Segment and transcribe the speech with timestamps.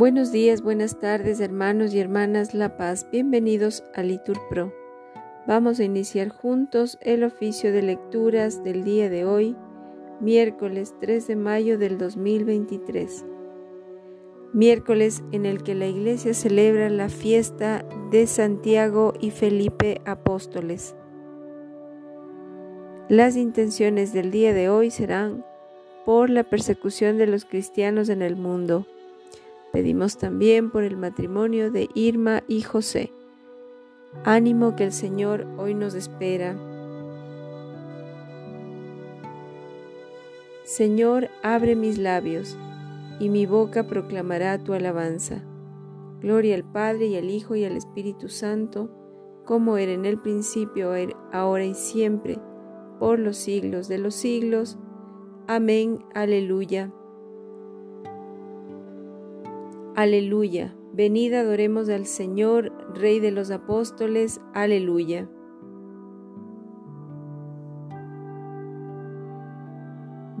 [0.00, 3.06] Buenos días, buenas tardes, hermanos y hermanas La Paz.
[3.12, 4.72] Bienvenidos a Litur Pro.
[5.46, 9.58] Vamos a iniciar juntos el oficio de lecturas del día de hoy,
[10.18, 13.26] miércoles 3 de mayo del 2023.
[14.54, 20.96] Miércoles en el que la Iglesia celebra la fiesta de Santiago y Felipe Apóstoles.
[23.10, 25.44] Las intenciones del día de hoy serán
[26.06, 28.86] por la persecución de los cristianos en el mundo
[29.72, 33.12] Pedimos también por el matrimonio de Irma y José.
[34.24, 36.56] Ánimo que el Señor hoy nos espera.
[40.64, 42.56] Señor, abre mis labios,
[43.18, 45.42] y mi boca proclamará tu alabanza.
[46.20, 48.90] Gloria al Padre y al Hijo y al Espíritu Santo,
[49.44, 50.92] como era en el principio,
[51.32, 52.38] ahora y siempre,
[52.98, 54.78] por los siglos de los siglos.
[55.46, 56.04] Amén.
[56.14, 56.92] Aleluya.
[60.00, 60.74] Aleluya.
[60.94, 64.40] Venid adoremos al Señor, Rey de los apóstoles.
[64.54, 65.28] Aleluya.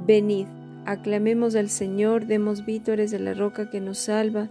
[0.06, 0.46] Venid,
[0.86, 4.48] aclamemos al Señor, demos vítores a la roca que nos salva,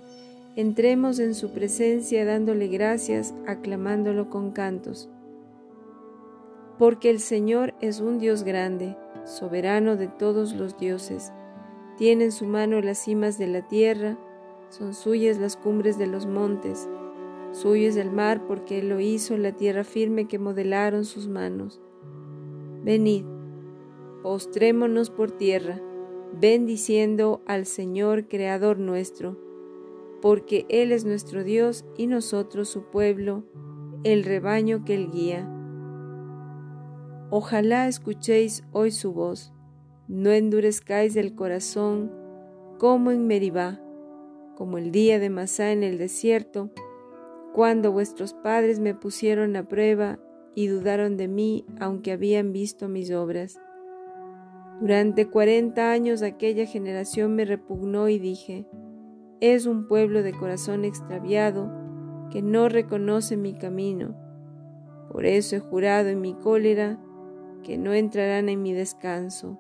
[0.56, 5.10] entremos en su presencia dándole gracias, aclamándolo con cantos.
[6.78, 11.34] Porque el Señor es un Dios grande, soberano de todos los dioses,
[11.98, 14.20] tiene en su mano las cimas de la tierra,
[14.70, 16.88] son suyas las cumbres de los montes,
[17.52, 21.82] suyo es el mar porque Él lo hizo, la tierra firme que modelaron sus manos.
[22.84, 23.26] Venid,
[24.22, 25.82] postrémonos por tierra,
[26.40, 29.38] bendiciendo al Señor Creador nuestro,
[30.22, 33.44] porque Él es nuestro Dios y nosotros su pueblo,
[34.04, 35.50] el rebaño que Él guía.
[37.32, 39.54] Ojalá escuchéis hoy su voz,
[40.08, 42.12] no endurezcáis el corazón
[42.78, 43.80] como en Meribá
[44.60, 46.70] como el día de Masá en el desierto,
[47.54, 50.20] cuando vuestros padres me pusieron a prueba
[50.54, 53.58] y dudaron de mí aunque habían visto mis obras.
[54.82, 58.68] Durante cuarenta años aquella generación me repugnó y dije,
[59.40, 61.72] es un pueblo de corazón extraviado
[62.30, 64.14] que no reconoce mi camino.
[65.10, 67.00] Por eso he jurado en mi cólera
[67.64, 69.58] que no entrarán en mi descanso.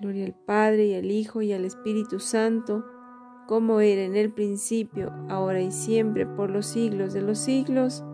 [0.00, 2.84] Gloria al Padre y al Hijo y al Espíritu Santo,
[3.46, 8.04] como era en el principio, ahora y siempre, por los siglos de los siglos.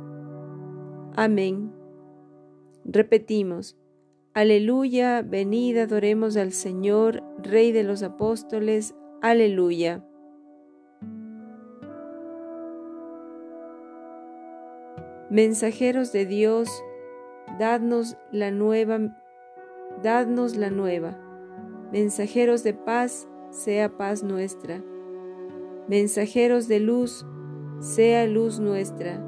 [1.17, 1.73] Amén.
[2.85, 3.77] Repetimos,
[4.35, 10.05] Aleluya, venid adoremos al Señor, Rey de los apóstoles, Aleluya.
[15.31, 16.69] Mensajeros de Dios,
[17.59, 19.17] dadnos la nueva,
[20.03, 21.19] dadnos la nueva.
[21.91, 24.83] Mensajeros de paz, sea paz nuestra
[25.93, 27.27] mensajeros de luz,
[27.79, 29.23] sea luz nuestra,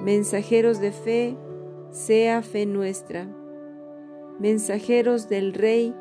[0.00, 1.36] mensajeros de fe,
[1.90, 3.26] sea fe nuestra,
[4.38, 5.92] mensajeros del Rey,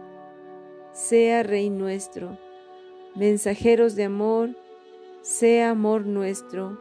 [0.94, 2.38] sea Rey nuestro,
[3.16, 4.50] mensajeros de amor,
[5.24, 6.78] sea amor nuestro.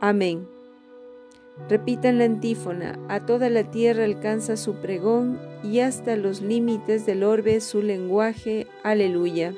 [0.00, 0.48] Amén.
[1.68, 7.24] Repitan la antífona, a toda la tierra alcanza su pregón y hasta los límites del
[7.24, 8.66] orbe su lenguaje.
[8.82, 9.54] Aleluya.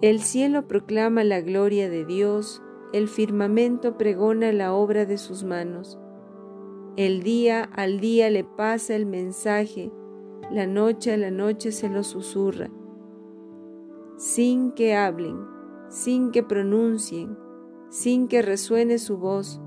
[0.00, 5.98] El cielo proclama la gloria de Dios, el firmamento pregona la obra de sus manos.
[6.96, 9.90] El día al día le pasa el mensaje,
[10.52, 12.70] la noche a la noche se lo susurra.
[14.16, 15.36] Sin que hablen,
[15.88, 17.36] sin que pronuncien,
[17.90, 19.60] sin que resuene su voz,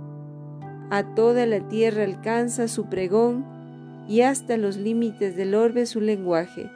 [0.92, 3.46] a toda la tierra alcanza su pregón
[4.08, 6.72] y hasta los límites del orbe su lenguaje.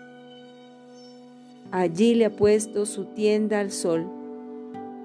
[1.75, 4.07] Allí le ha puesto su tienda al sol.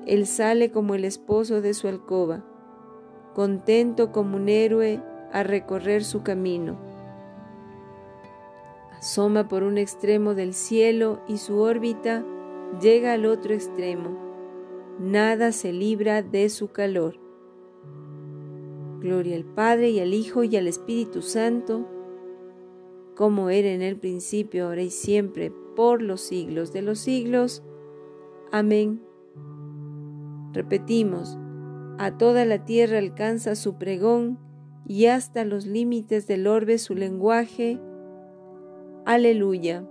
[0.06, 2.44] Él sale como el esposo de su alcoba,
[3.34, 5.02] contento como un héroe
[5.32, 6.78] a recorrer su camino.
[8.96, 12.24] Asoma por un extremo del cielo y su órbita
[12.80, 14.16] llega al otro extremo.
[15.00, 17.18] Nada se libra de su calor.
[19.00, 21.84] Gloria al Padre y al Hijo y al Espíritu Santo,
[23.16, 25.50] como era en el principio, ahora y siempre,
[25.80, 27.62] por los siglos de los siglos.
[28.52, 29.02] Amén.
[30.52, 31.38] Repetimos,
[31.96, 34.38] a toda la tierra alcanza su pregón
[34.86, 37.80] y hasta los límites del orbe su lenguaje.
[39.06, 39.88] Aleluya.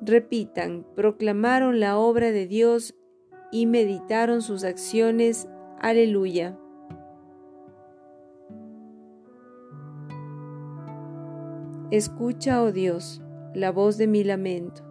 [0.00, 2.94] Repitan, proclamaron la obra de Dios
[3.52, 5.50] y meditaron sus acciones.
[5.78, 6.58] Aleluya.
[11.92, 13.22] Escucha, oh Dios,
[13.54, 14.82] la voz de mi lamento.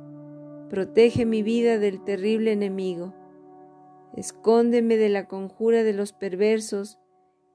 [0.69, 3.13] Protege mi vida del terrible enemigo.
[4.15, 6.97] Escóndeme de la conjura de los perversos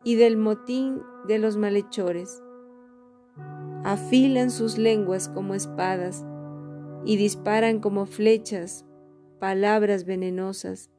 [0.05, 2.43] y del motín de los malhechores.
[3.83, 6.23] Afilan sus lenguas como espadas
[7.07, 8.85] y disparan como flechas
[9.39, 10.91] palabras venenosas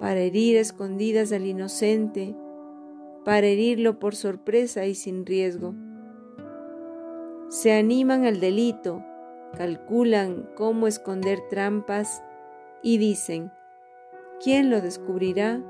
[0.00, 2.34] para herir escondidas al inocente,
[3.24, 5.76] para herirlo por sorpresa y sin riesgo.
[7.48, 9.02] Se animan al delito,
[9.56, 12.22] calculan cómo esconder trampas
[12.82, 13.50] y dicen,
[14.38, 15.62] ¿quién lo descubrirá?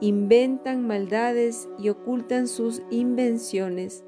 [0.00, 4.04] Inventan maldades y ocultan sus invenciones,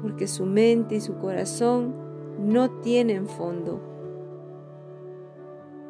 [0.00, 1.94] porque su mente y su corazón
[2.38, 3.78] no tienen fondo.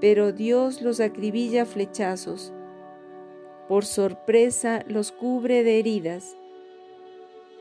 [0.00, 2.52] Pero Dios los acribilla flechazos,
[3.68, 6.36] por sorpresa los cubre de heridas.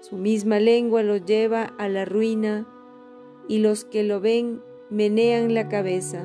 [0.01, 2.65] Su misma lengua los lleva a la ruina
[3.47, 6.23] y los que lo ven menean la cabeza.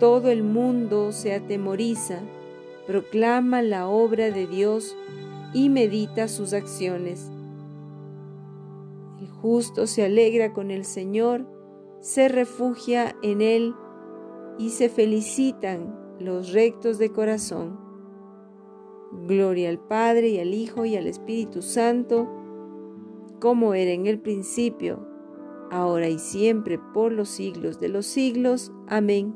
[0.00, 2.20] Todo el mundo se atemoriza,
[2.86, 4.96] proclama la obra de Dios
[5.54, 7.30] y medita sus acciones.
[9.20, 11.46] El justo se alegra con el Señor,
[12.00, 13.74] se refugia en Él
[14.58, 17.91] y se felicitan los rectos de corazón.
[19.26, 22.28] Gloria al Padre y al Hijo y al Espíritu Santo,
[23.40, 25.06] como era en el principio,
[25.70, 28.72] ahora y siempre, por los siglos de los siglos.
[28.88, 29.34] Amén.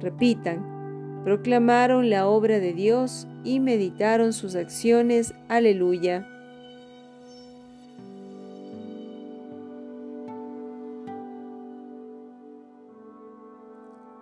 [0.00, 5.34] Repitan, proclamaron la obra de Dios y meditaron sus acciones.
[5.48, 6.37] Aleluya.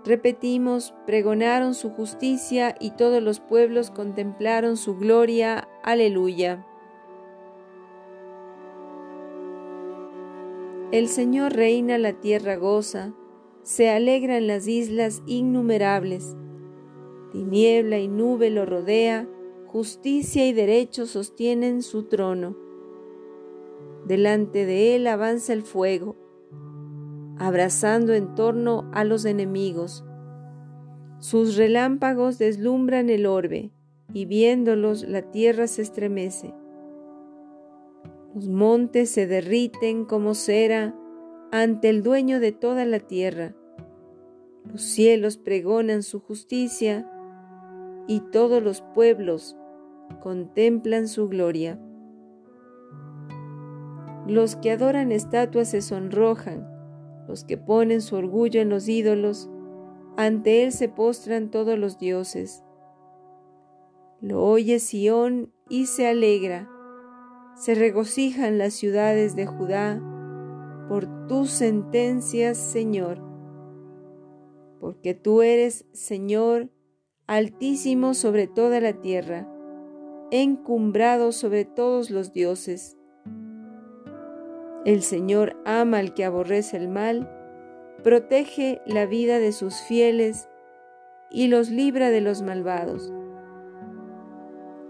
[0.06, 5.68] Repetimos, pregonaron su justicia y todos los pueblos contemplaron su gloria.
[5.82, 6.64] Aleluya.
[10.92, 13.14] El Señor reina, la tierra goza,
[13.64, 16.36] se alegra en las islas innumerables.
[17.32, 19.28] Tiniebla y nube lo rodea,
[19.66, 22.56] justicia y derecho sostienen su trono.
[24.06, 26.14] Delante de él avanza el fuego
[27.38, 30.04] abrazando en torno a los enemigos.
[31.18, 33.72] Sus relámpagos deslumbran el orbe,
[34.12, 36.54] y viéndolos la tierra se estremece.
[38.34, 40.94] Los montes se derriten como cera
[41.52, 43.54] ante el dueño de toda la tierra.
[44.70, 47.10] Los cielos pregonan su justicia,
[48.08, 49.56] y todos los pueblos
[50.20, 51.80] contemplan su gloria.
[54.26, 56.75] Los que adoran estatuas se sonrojan,
[57.26, 59.48] los que ponen su orgullo en los ídolos,
[60.16, 62.62] ante él se postran todos los dioses.
[64.20, 66.70] Lo oye Sión y se alegra,
[67.54, 70.00] se regocijan las ciudades de Judá
[70.88, 73.20] por tus sentencias, Señor,
[74.80, 76.70] porque tú eres, Señor,
[77.26, 79.48] altísimo sobre toda la tierra,
[80.30, 82.95] encumbrado sobre todos los dioses.
[84.86, 87.28] El Señor ama al que aborrece el mal,
[88.04, 90.48] protege la vida de sus fieles
[91.28, 93.12] y los libra de los malvados.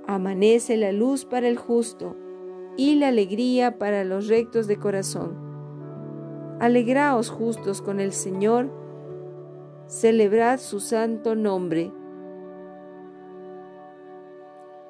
[0.07, 2.15] Amanece la luz para el justo
[2.77, 5.35] y la alegría para los rectos de corazón.
[6.61, 8.71] Alegraos justos con el Señor,
[9.87, 11.91] celebrad su santo nombre.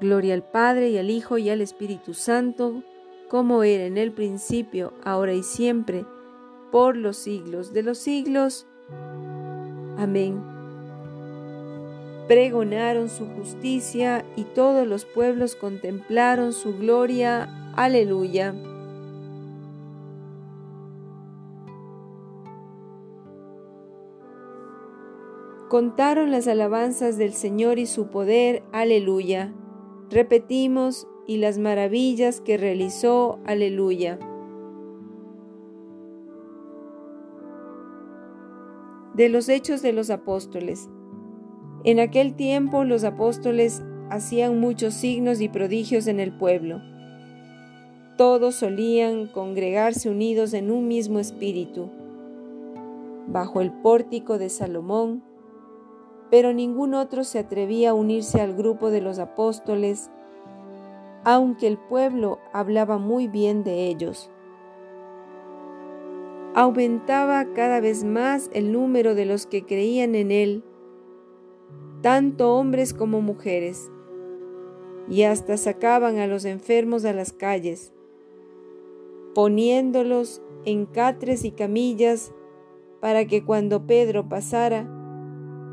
[0.01, 2.83] Gloria al Padre y al Hijo y al Espíritu Santo,
[3.29, 6.05] como era en el principio, ahora y siempre,
[6.71, 8.67] por los siglos de los siglos.
[9.99, 10.43] Amén.
[12.29, 17.49] Pregonaron su justicia y todos los pueblos contemplaron su gloria.
[17.77, 18.55] Aleluya.
[25.69, 28.63] Contaron las alabanzas del Señor y su poder.
[28.73, 29.53] Aleluya.
[30.11, 33.39] Repetimos, y las maravillas que realizó.
[33.45, 34.19] Aleluya.
[39.15, 40.89] De los hechos de los apóstoles.
[41.85, 46.81] En aquel tiempo los apóstoles hacían muchos signos y prodigios en el pueblo.
[48.17, 51.91] Todos solían congregarse unidos en un mismo espíritu,
[53.27, 55.23] bajo el pórtico de Salomón,
[56.31, 60.11] pero ningún otro se atrevía a unirse al grupo de los apóstoles
[61.27, 64.31] aunque el pueblo hablaba muy bien de ellos.
[66.55, 70.63] Aumentaba cada vez más el número de los que creían en él,
[72.01, 73.91] tanto hombres como mujeres,
[75.09, 77.93] y hasta sacaban a los enfermos a las calles,
[79.35, 82.33] poniéndolos en catres y camillas
[83.01, 84.89] para que cuando Pedro pasara,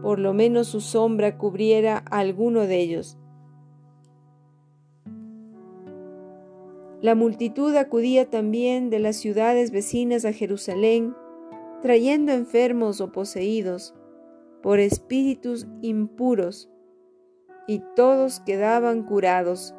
[0.01, 3.19] por lo menos su sombra cubriera a alguno de ellos.
[7.03, 11.13] La multitud acudía también de las ciudades vecinas a Jerusalén,
[11.81, 13.93] trayendo enfermos o poseídos
[14.61, 16.69] por espíritus impuros,
[17.67, 19.75] y todos quedaban curados.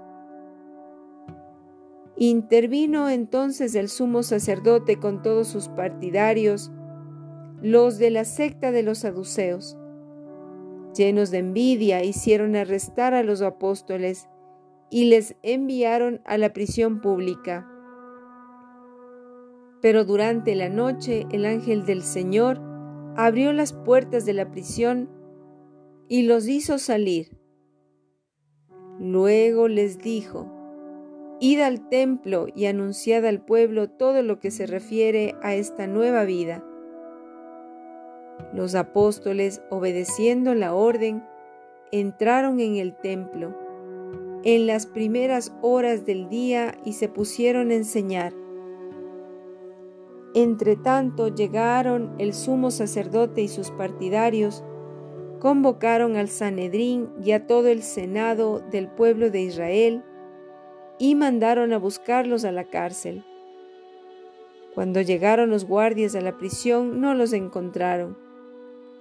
[2.19, 6.73] Intervino entonces el sumo sacerdote con todos sus partidarios,
[7.63, 9.79] los de la secta de los saduceos.
[10.95, 14.29] Llenos de envidia, hicieron arrestar a los apóstoles
[14.91, 17.69] y les enviaron a la prisión pública.
[19.81, 22.61] Pero durante la noche el ángel del Señor
[23.17, 25.11] abrió las puertas de la prisión
[26.09, 27.37] y los hizo salir.
[28.99, 30.51] Luego les dijo,
[31.41, 36.25] Id al templo y anunciad al pueblo todo lo que se refiere a esta nueva
[36.25, 36.65] vida.
[38.53, 41.25] Los apóstoles, obedeciendo la orden,
[41.91, 43.64] entraron en el templo
[44.45, 48.35] en las primeras horas del día y se pusieron a enseñar.
[50.35, 54.63] Entre tanto llegaron el sumo sacerdote y sus partidarios,
[55.41, 60.03] convocaron al Sanedrín y a todo el senado del pueblo de Israel
[60.99, 63.25] y mandaron a buscarlos a la cárcel.
[64.75, 68.19] Cuando llegaron los guardias a la prisión no los encontraron.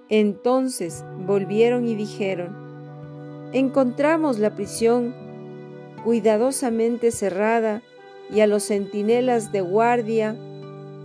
[0.08, 2.54] Entonces volvieron y dijeron,
[3.52, 5.23] encontramos la prisión
[6.04, 7.82] cuidadosamente cerrada
[8.30, 10.36] y a los centinelas de guardia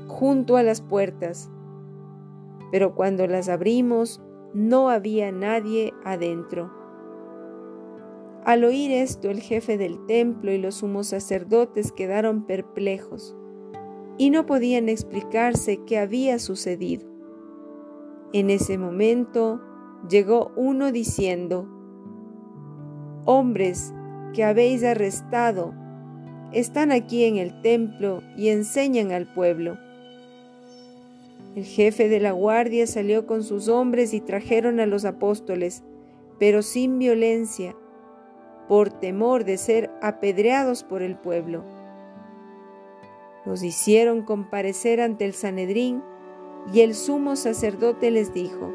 [0.08, 1.50] junto a las puertas.
[2.72, 4.22] Pero cuando las abrimos,
[4.54, 6.72] no había nadie adentro.
[8.46, 13.36] Al oír esto, el jefe del templo y los sumos sacerdotes quedaron perplejos
[14.18, 17.08] y no podían explicarse qué había sucedido.
[18.34, 19.62] En ese momento
[20.10, 21.68] llegó uno diciendo,
[23.26, 23.94] Hombres,
[24.34, 25.74] que habéis arrestado
[26.52, 29.78] están aquí en el templo y enseñan al pueblo.
[31.56, 35.84] El jefe de la guardia salió con sus hombres y trajeron a los apóstoles,
[36.40, 37.76] pero sin violencia,
[38.68, 41.64] por temor de ser apedreados por el pueblo.
[43.46, 46.04] Los hicieron comparecer ante el Sanedrín
[46.72, 48.72] y el sumo sacerdote les dijo,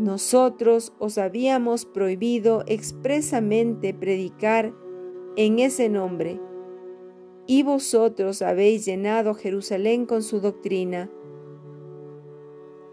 [0.00, 4.72] nosotros os habíamos prohibido expresamente predicar
[5.36, 6.40] en ese nombre,
[7.46, 11.10] y vosotros habéis llenado Jerusalén con su doctrina.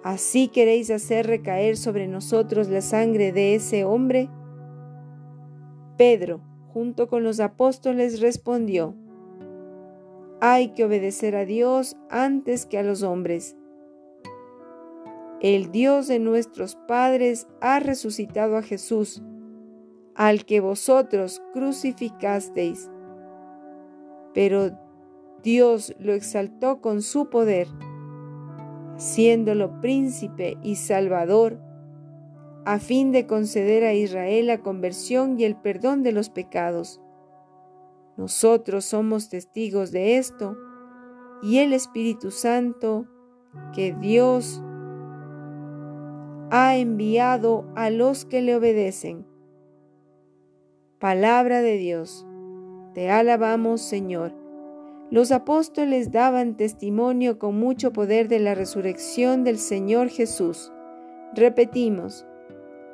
[0.04, 4.30] ¿Así queréis hacer recaer sobre nosotros la sangre de ese hombre?
[5.98, 6.42] Pedro,
[6.74, 8.96] junto con los apóstoles, respondió,
[10.42, 13.56] Hay que obedecer a Dios antes que a los hombres
[15.42, 19.22] el Dios de nuestros padres ha resucitado a Jesús,
[20.16, 22.90] al que vosotros crucificasteis.
[24.34, 24.72] Pero
[25.44, 27.68] Dios lo exaltó con su poder,
[28.96, 31.60] haciéndolo príncipe y salvador,
[32.66, 37.00] a fin de conceder a Israel la conversión y el perdón de los pecados.
[38.18, 40.58] Nosotros somos testigos de esto,
[41.44, 43.06] y el Espíritu Santo
[43.74, 44.64] que Dios
[46.50, 49.26] ha enviado a los que le obedecen.
[51.00, 52.26] Palabra de Dios.
[52.94, 54.34] Te alabamos, Señor.
[55.12, 60.72] Los apóstoles daban testimonio con mucho poder de la resurrección del Señor Jesús.
[61.34, 62.26] Repetimos,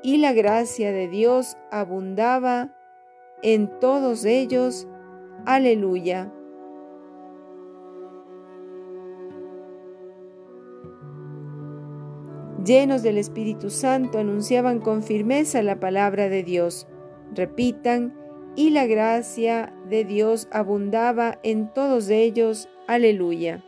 [0.03, 2.75] y la gracia de Dios abundaba
[3.41, 4.87] en todos ellos.
[5.45, 6.31] Aleluya.
[12.63, 16.87] Llenos del Espíritu Santo, anunciaban con firmeza la palabra de Dios.
[17.33, 18.13] Repitan,
[18.55, 22.69] y la gracia de Dios abundaba en todos ellos.
[22.87, 23.63] Aleluya.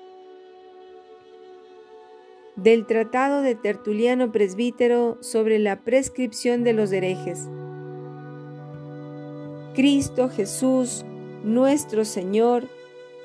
[2.56, 7.50] Del Tratado de Tertuliano Presbítero sobre la prescripción de los herejes.
[9.74, 11.04] Cristo Jesús,
[11.44, 12.70] nuestro Señor,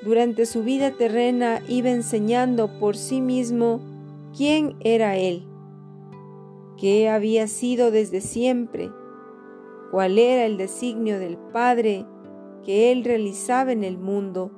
[0.03, 3.79] durante su vida terrena iba enseñando por sí mismo
[4.35, 5.50] quién era Él
[6.81, 8.91] qué había sido desde siempre,
[9.91, 12.07] cuál era el designio del Padre
[12.65, 14.49] que Él realizaba en el mundo,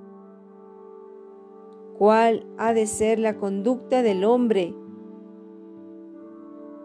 [1.98, 4.74] cuál ha de ser la conducta del hombre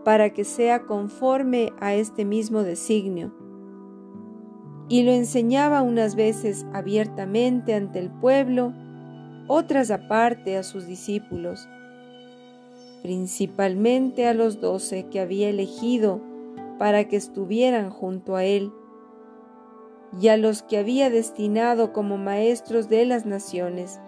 [0.04, 3.32] para que sea conforme a este mismo designio.
[4.88, 8.72] Y lo enseñaba unas veces abiertamente ante el pueblo
[9.46, 11.68] otras aparte a sus discípulos,
[13.02, 16.20] principalmente a los doce que había elegido
[16.78, 18.72] para que estuvieran junto a él,
[20.20, 24.00] y a los que había destinado como maestros de las naciones.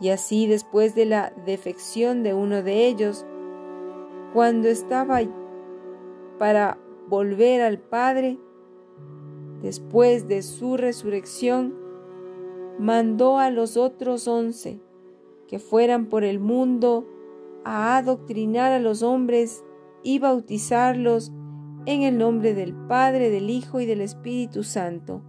[0.00, 3.24] Y así después de la defección de uno de ellos,
[4.32, 5.20] cuando estaba
[6.38, 6.78] para
[7.08, 8.38] volver al Padre,
[9.62, 11.74] después de su resurrección,
[12.78, 14.80] mandó a los otros once
[15.54, 17.06] que fueran por el mundo
[17.64, 19.64] a adoctrinar a los hombres
[20.02, 21.32] y bautizarlos
[21.86, 25.22] en el nombre del Padre, del Hijo y del Espíritu Santo.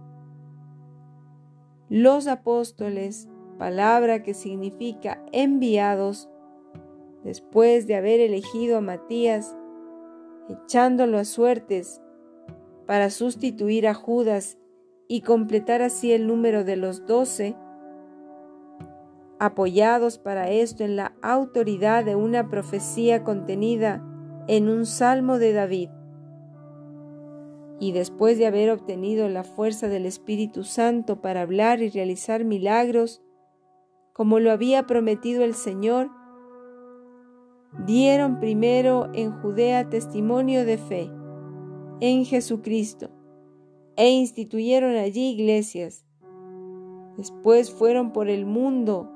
[1.88, 6.28] Los apóstoles, palabra que significa enviados,
[7.22, 9.56] después de haber elegido a Matías,
[10.48, 12.02] echándolo a suertes
[12.84, 14.58] para sustituir a Judas
[15.06, 17.54] y completar así el número de los doce,
[19.38, 24.02] apoyados para esto en la autoridad de una profecía contenida
[24.48, 25.90] en un salmo de David.
[27.78, 33.22] Y después de haber obtenido la fuerza del Espíritu Santo para hablar y realizar milagros,
[34.14, 36.10] como lo había prometido el Señor,
[37.84, 41.10] dieron primero en Judea testimonio de fe
[42.00, 43.10] en Jesucristo
[43.96, 46.06] e instituyeron allí iglesias.
[47.16, 49.10] Después fueron por el mundo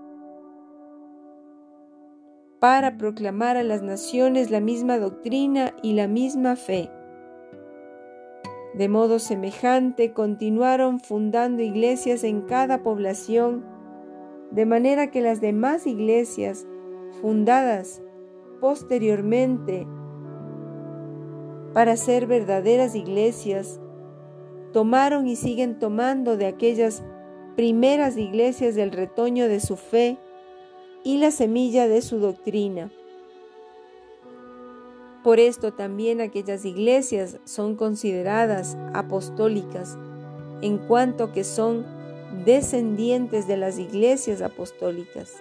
[2.60, 6.90] para proclamar a las naciones la misma doctrina y la misma fe.
[8.74, 13.64] De modo semejante continuaron fundando iglesias en cada población,
[14.50, 16.66] de manera que las demás iglesias
[17.20, 18.02] fundadas
[18.60, 19.86] posteriormente
[21.72, 23.80] para ser verdaderas iglesias,
[24.72, 27.02] tomaron y siguen tomando de aquellas
[27.56, 30.18] primeras iglesias del retoño de su fe
[31.04, 32.90] y la semilla de su doctrina.
[35.22, 39.98] Por esto también aquellas iglesias son consideradas apostólicas,
[40.62, 41.84] en cuanto que son
[42.44, 45.36] descendientes de las iglesias apostólicas.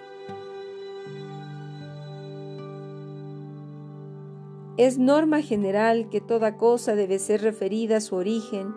[4.76, 8.74] Es norma general que toda cosa debe ser referida a su origen,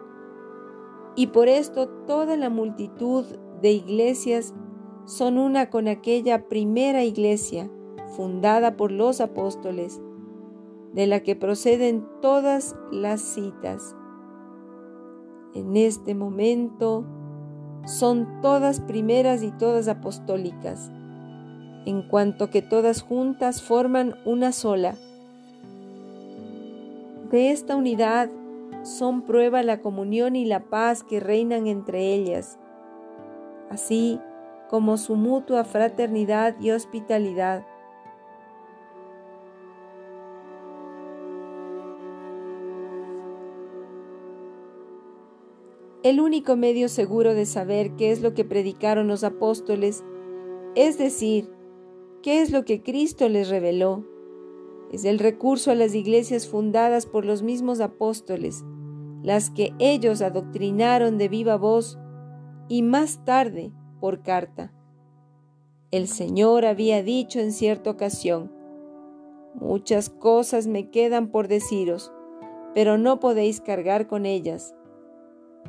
[1.16, 3.26] y por esto toda la multitud
[3.62, 4.54] de iglesias
[5.06, 7.70] son una con aquella primera iglesia
[8.16, 10.02] fundada por los apóstoles,
[10.94, 13.96] de la que proceden todas las citas.
[15.56, 17.06] En este momento
[17.86, 20.92] son todas primeras y todas apostólicas,
[21.86, 24.96] en cuanto que todas juntas forman una sola.
[27.30, 28.30] De esta unidad
[28.84, 32.60] son prueba la comunión y la paz que reinan entre ellas,
[33.70, 34.20] así
[34.74, 37.64] como su mutua fraternidad y hospitalidad.
[46.02, 50.04] El único medio seguro de saber qué es lo que predicaron los apóstoles,
[50.74, 51.52] es decir,
[52.24, 54.04] qué es lo que Cristo les reveló,
[54.92, 58.66] es el recurso a las iglesias fundadas por los mismos apóstoles,
[59.22, 62.00] las que ellos adoctrinaron de viva voz
[62.70, 63.72] y más tarde
[64.04, 64.70] por carta.
[65.90, 68.52] El Señor había dicho en cierta ocasión,
[69.54, 72.12] Muchas cosas me quedan por deciros,
[72.76, 74.76] pero no podéis cargar con ellas.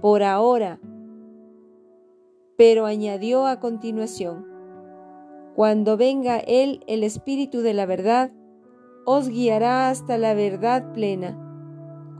[0.00, 0.80] Por ahora.
[2.56, 4.44] Pero añadió a continuación,
[5.54, 8.32] Cuando venga Él, el Espíritu de la verdad,
[9.04, 11.38] os guiará hasta la verdad plena.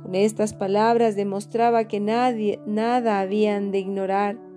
[0.04, 4.53] Con estas palabras demostraba que nadie, nada habían de ignorar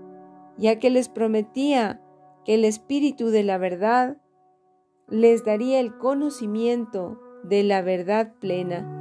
[0.58, 2.02] ya que les prometía
[2.46, 4.18] que el Espíritu de la verdad
[5.10, 8.94] les daría el conocimiento de la verdad plena.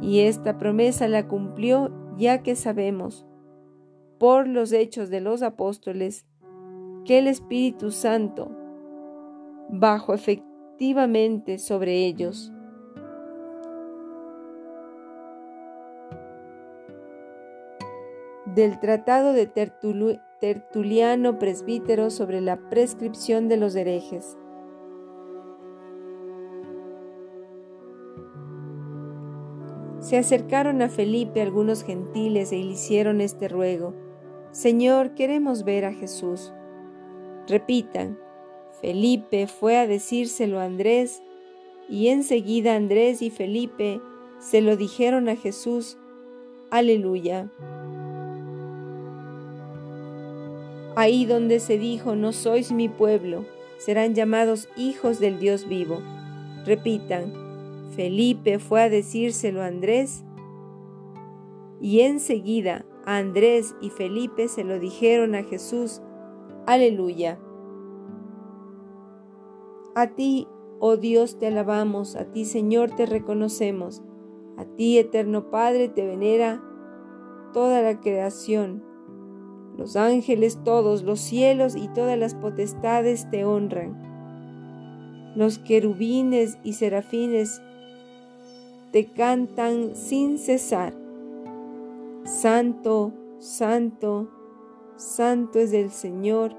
[0.00, 3.26] Y esta promesa la cumplió ya que sabemos,
[4.18, 6.26] por los hechos de los apóstoles,
[7.04, 8.50] que el Espíritu Santo
[9.68, 12.52] bajó efectivamente sobre ellos.
[18.56, 19.46] Del Tratado de
[20.40, 24.38] Tertuliano Presbítero sobre la prescripción de los herejes.
[30.00, 33.94] Se acercaron a Felipe algunos gentiles e hicieron este ruego,
[34.52, 36.54] Señor, queremos ver a Jesús.
[37.46, 38.18] Repitan,
[38.80, 41.22] Felipe fue a decírselo a Andrés,
[41.90, 44.00] y enseguida Andrés y Felipe
[44.38, 45.98] se lo dijeron a Jesús.
[46.70, 47.50] Aleluya.
[50.96, 53.44] Ahí donde se dijo, no sois mi pueblo,
[53.76, 55.98] serán llamados hijos del Dios vivo.
[56.64, 57.34] Repitan,
[57.94, 60.24] Felipe fue a decírselo a Andrés
[61.82, 66.00] y enseguida a Andrés y Felipe se lo dijeron a Jesús.
[66.64, 67.38] Aleluya.
[69.94, 70.48] A ti,
[70.80, 74.02] oh Dios, te alabamos, a ti, Señor, te reconocemos,
[74.56, 76.62] a ti, eterno Padre, te venera
[77.52, 78.85] toda la creación
[79.76, 85.34] los ángeles todos, los cielos y todas las potestades te honran.
[85.36, 87.60] Los querubines y serafines
[88.90, 90.94] te cantan sin cesar.
[92.24, 94.28] Santo, santo,
[94.96, 96.56] santo es el Señor,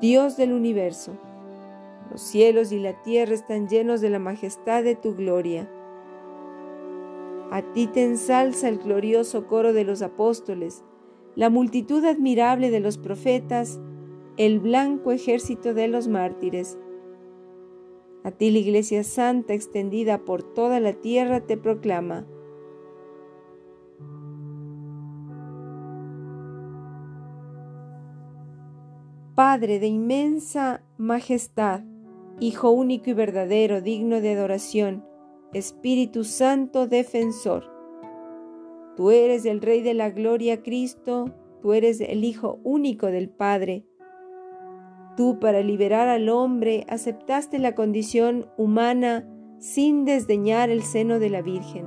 [0.00, 1.12] Dios del universo.
[2.10, 5.68] Los cielos y la tierra están llenos de la majestad de tu gloria.
[7.50, 10.82] A ti te ensalza el glorioso coro de los apóstoles
[11.36, 13.80] la multitud admirable de los profetas,
[14.36, 16.78] el blanco ejército de los mártires.
[18.22, 22.26] A ti la Iglesia Santa extendida por toda la tierra te proclama.
[29.34, 31.82] Padre de inmensa majestad,
[32.40, 35.04] Hijo único y verdadero, digno de adoración,
[35.52, 37.73] Espíritu Santo defensor
[38.96, 43.84] Tú eres el Rey de la Gloria, Cristo, tú eres el Hijo único del Padre.
[45.16, 49.28] Tú para liberar al hombre aceptaste la condición humana
[49.58, 51.86] sin desdeñar el seno de la Virgen.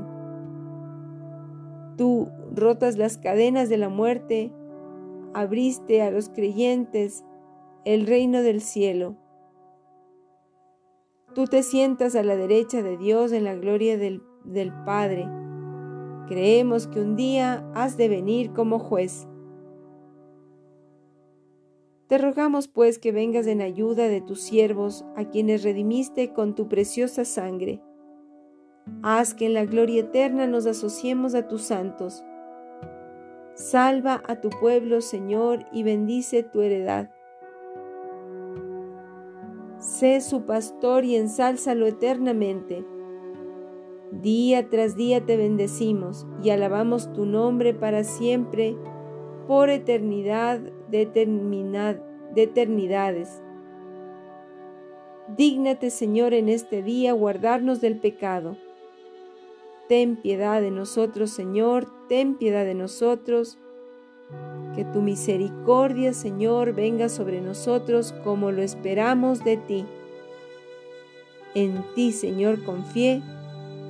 [1.98, 4.52] Tú rotas las cadenas de la muerte,
[5.34, 7.24] abriste a los creyentes
[7.86, 9.16] el reino del cielo.
[11.34, 15.28] Tú te sientas a la derecha de Dios en la gloria del, del Padre
[16.28, 19.28] Creemos que un día has de venir como juez.
[22.08, 26.68] Te rogamos pues que vengas en ayuda de tus siervos, a quienes redimiste con tu
[26.68, 27.82] preciosa sangre.
[29.04, 32.24] Haz que en la gloria eterna nos asociemos a tus santos.
[33.54, 37.10] Salva a tu pueblo, Señor, y bendice tu heredad.
[39.80, 42.86] Sé su pastor y ensálzalo eternamente
[44.12, 48.78] Día tras día te bendecimos y alabamos tu nombre para siempre,
[49.48, 51.02] por eternidad de,
[52.36, 53.42] eternidades.
[55.36, 58.56] Dígnate, Señor, en este día guardarnos del pecado.
[59.90, 63.58] Ten piedad de nosotros, Señor, ten piedad de nosotros.
[64.74, 69.86] Que tu misericordia, Señor, venga sobre nosotros como lo esperamos de ti.
[71.56, 73.22] En ti, Señor, confié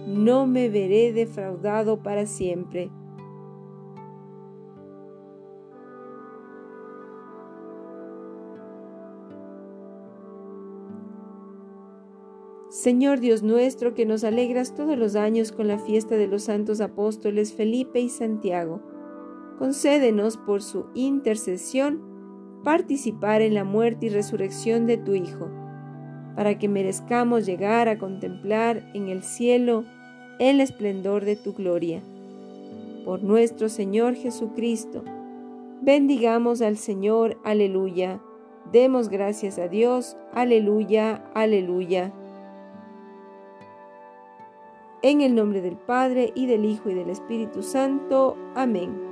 [0.08, 2.90] no me veré defraudado para siempre.
[12.70, 16.80] Señor Dios nuestro, que nos alegras todos los años con la fiesta de los santos
[16.80, 18.82] apóstoles Felipe y Santiago,
[19.60, 22.02] concédenos por su intercesión
[22.64, 25.50] participar en la muerte y resurrección de tu Hijo,
[26.36, 29.84] para que merezcamos llegar a contemplar en el cielo
[30.40, 32.02] el esplendor de tu gloria.
[33.06, 35.04] Por nuestro Señor Jesucristo.
[35.82, 38.20] Bendigamos al Señor, aleluya.
[38.72, 42.12] Demos gracias a Dios, aleluya, aleluya.
[45.02, 48.36] En el nombre del Padre, y del Hijo, y del Espíritu Santo.
[48.56, 49.07] Amén.